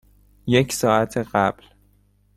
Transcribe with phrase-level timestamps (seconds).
[0.47, 1.63] یک ساعت قبل.